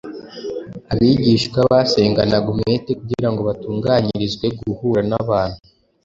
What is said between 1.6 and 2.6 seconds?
basenganaga